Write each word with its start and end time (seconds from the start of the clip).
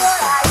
what 0.00 0.22
I 0.22 0.47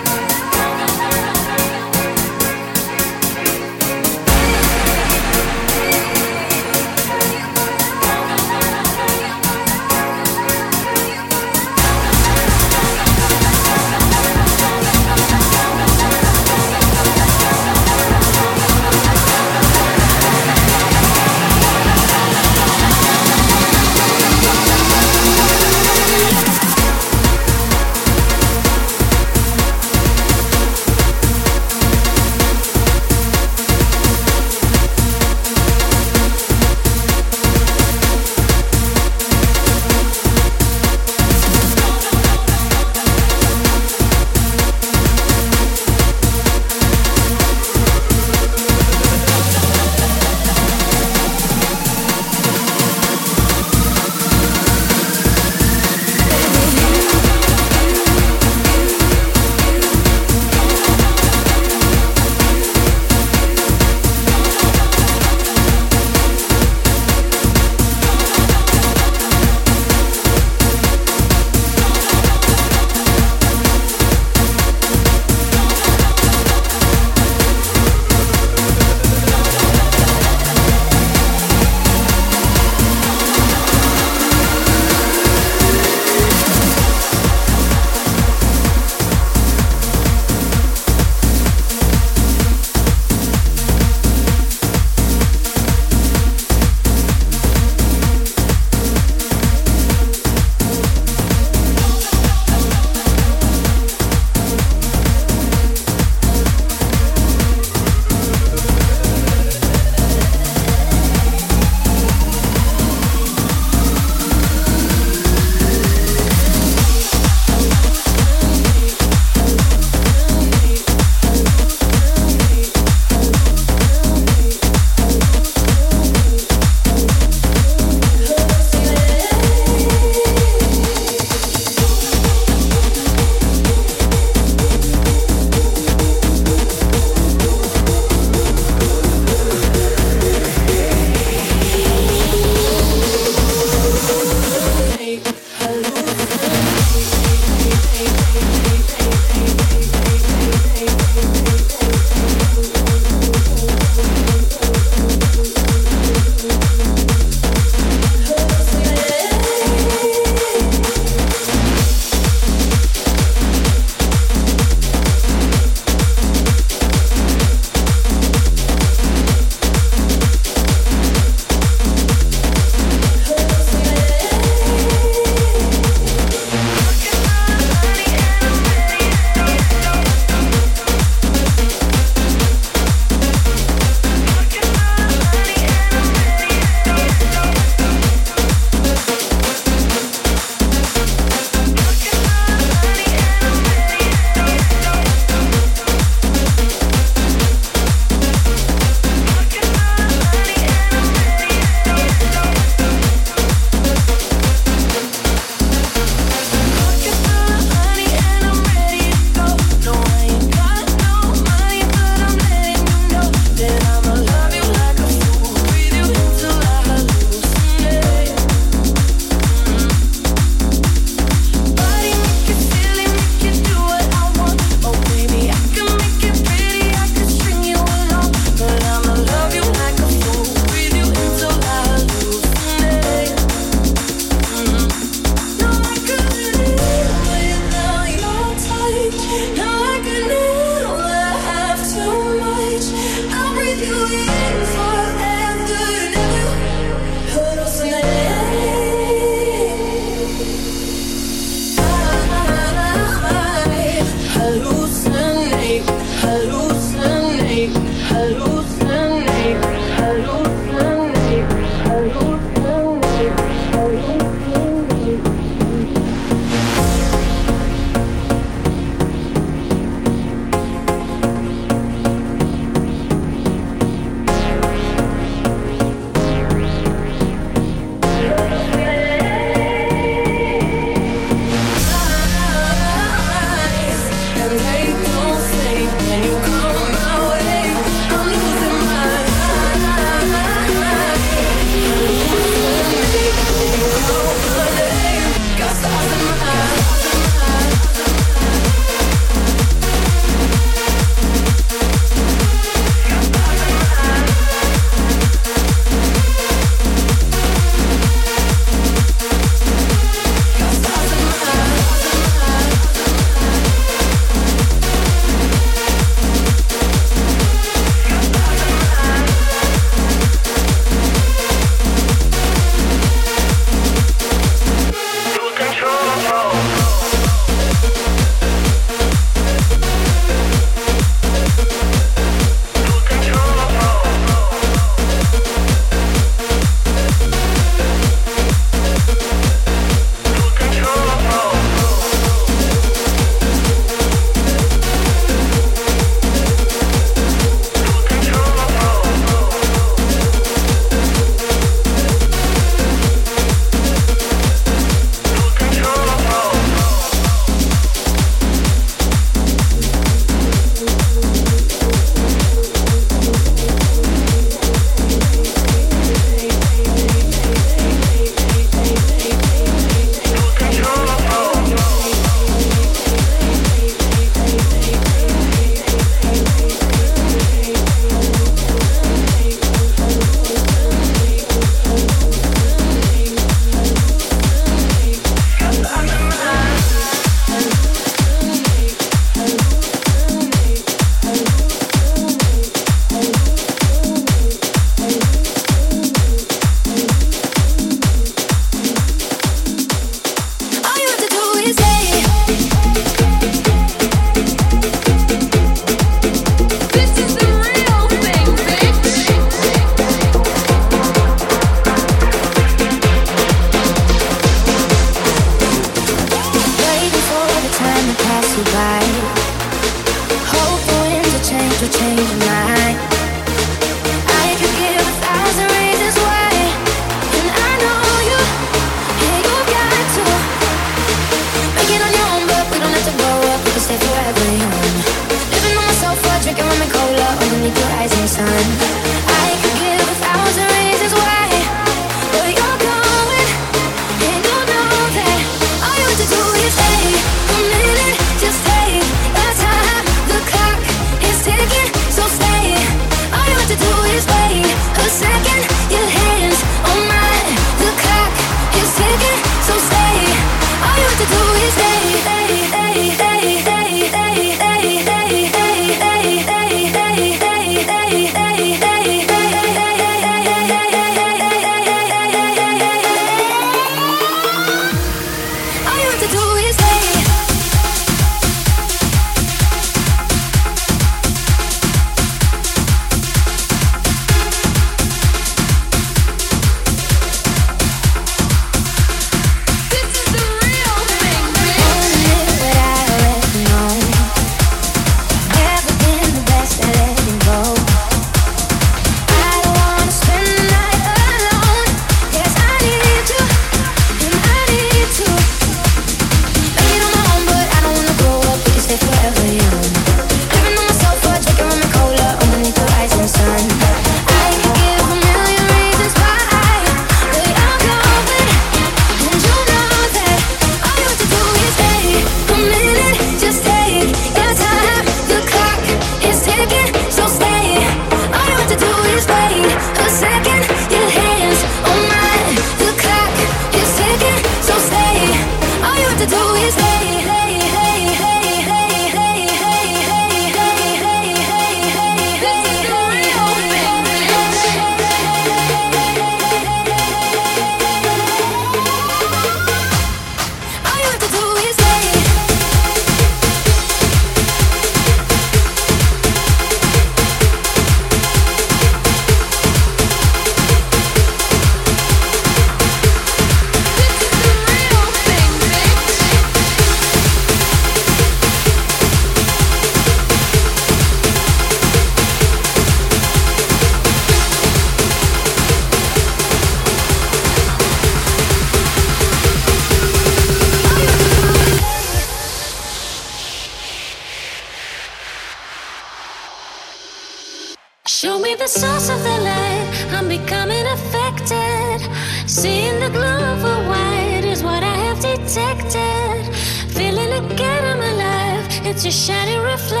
shining 599.11 599.59
reflection 599.59 600.00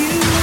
you. 0.00 0.33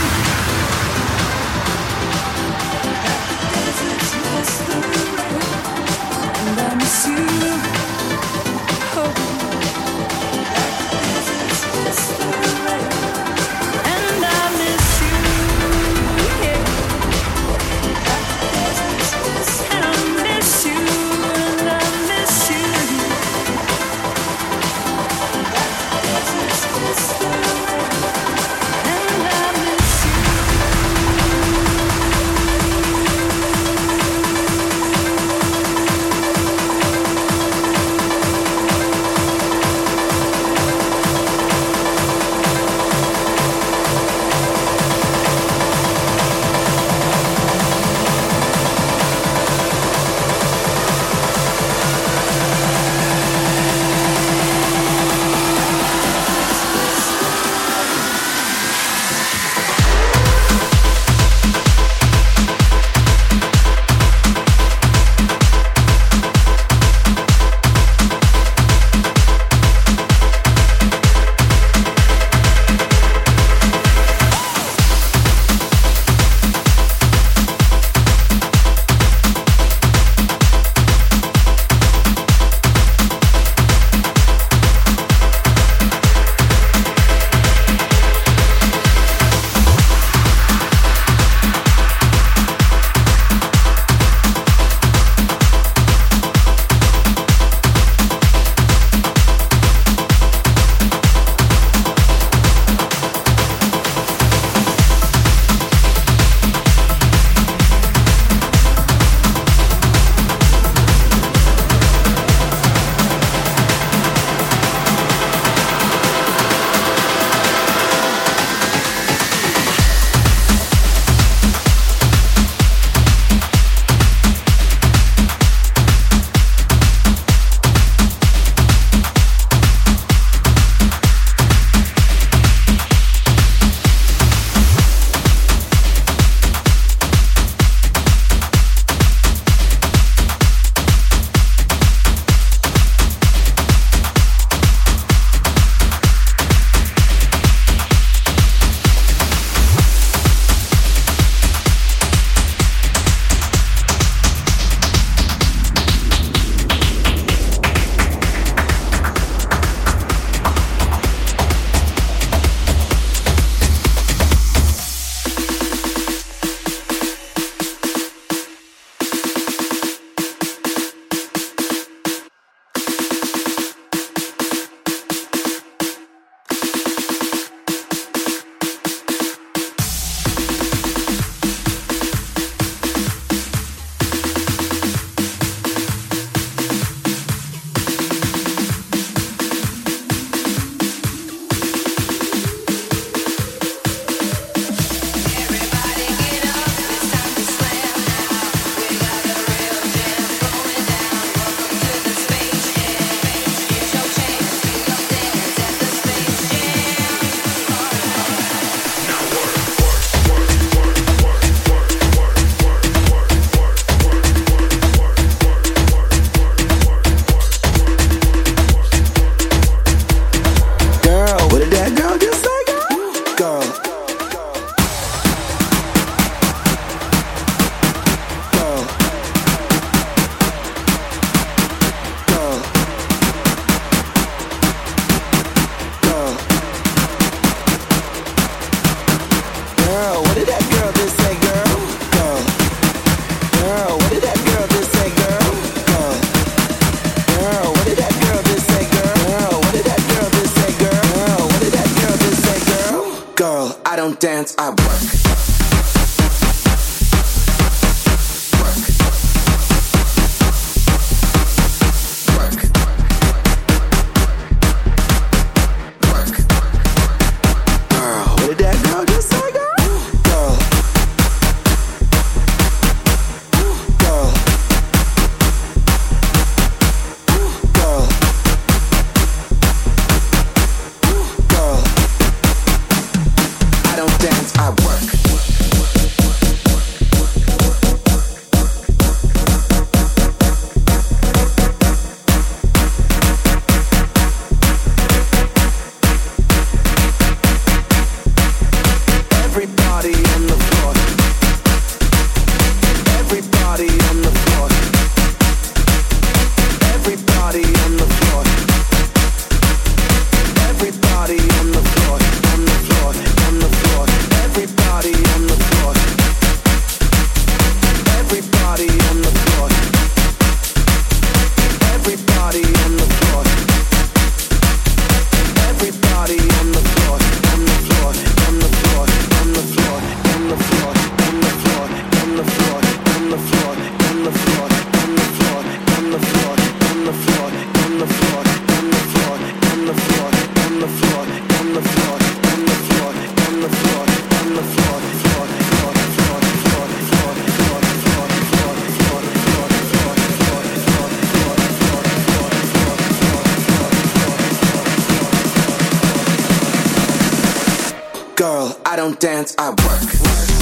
Shablam 359.52 359.78
for 359.78 359.96
me, 359.96 360.12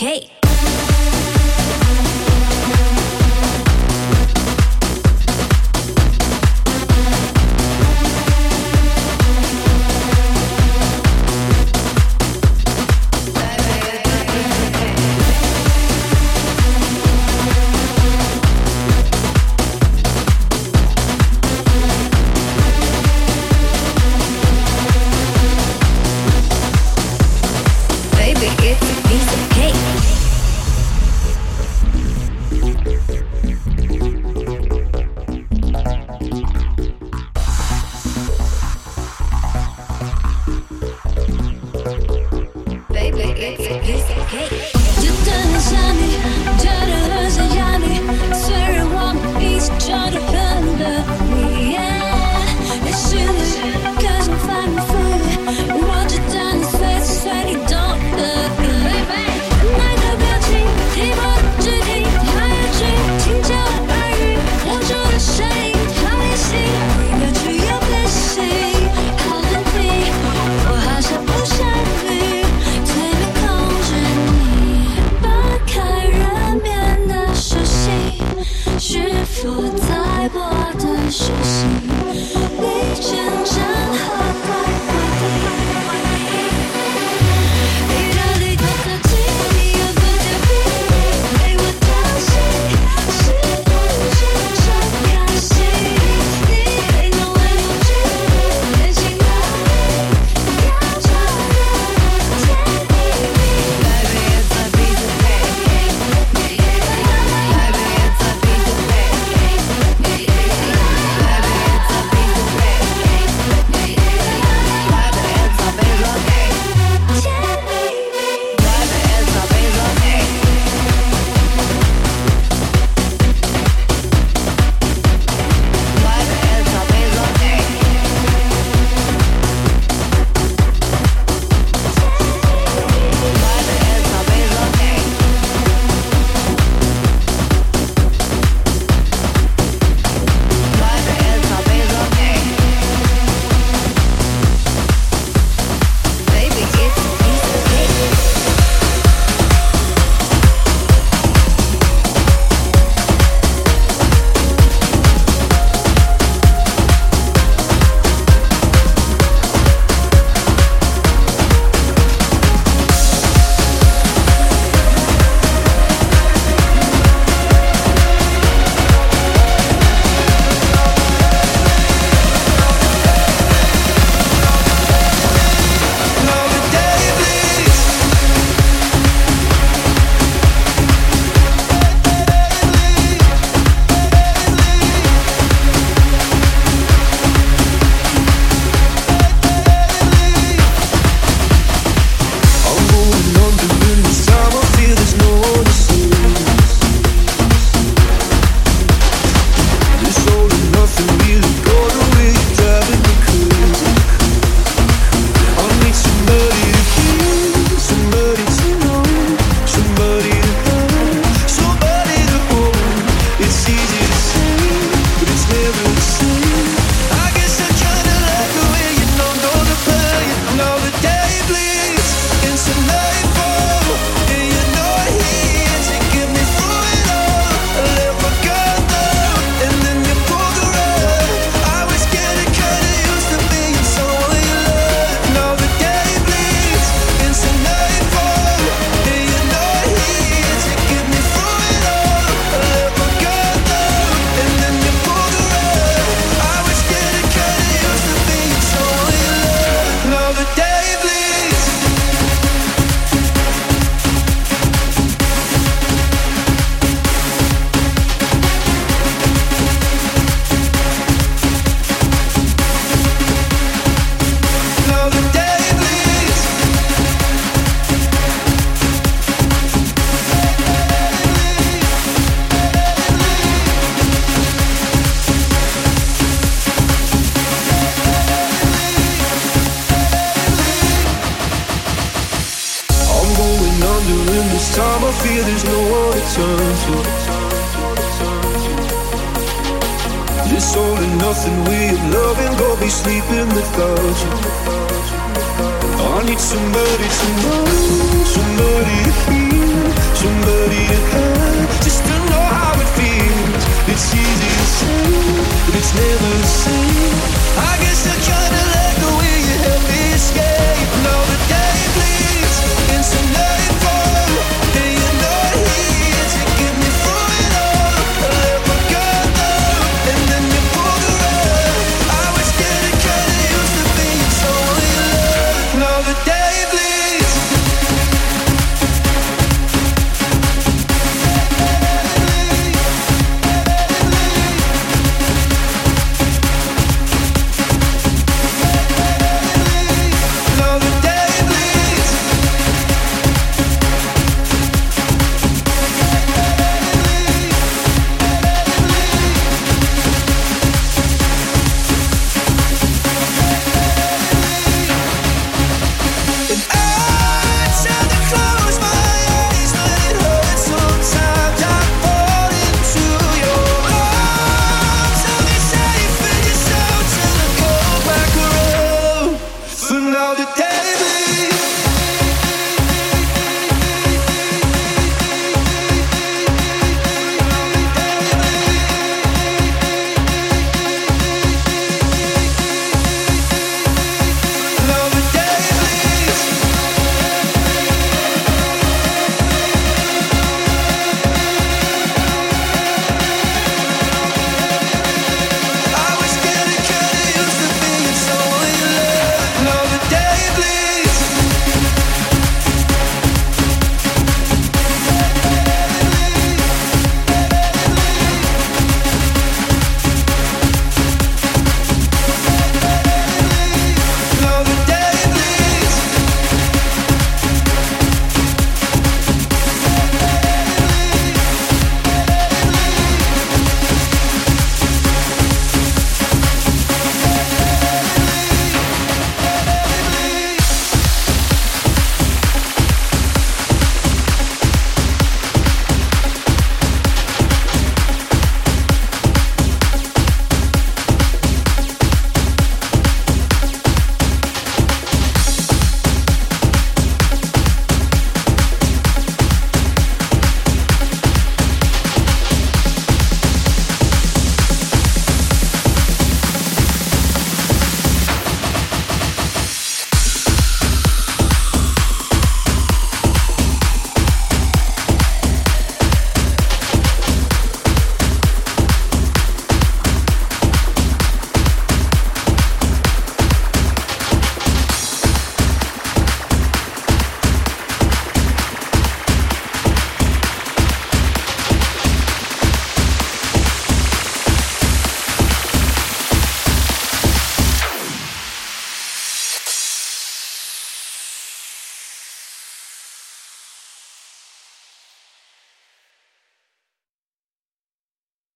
Okay. 0.01 0.38